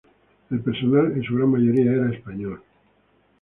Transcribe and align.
El 0.49 0.61
personal 0.61 1.11
en 1.11 1.21
su 1.23 1.35
gran 1.35 1.49
mayoría 1.51 1.91
era 1.91 2.11
español. 2.11 2.63